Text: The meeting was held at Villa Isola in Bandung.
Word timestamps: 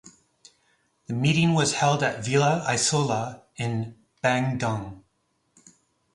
The 1.05 1.13
meeting 1.13 1.53
was 1.53 1.75
held 1.75 2.01
at 2.01 2.25
Villa 2.25 2.65
Isola 2.67 3.43
in 3.57 3.99
Bandung. 4.23 5.03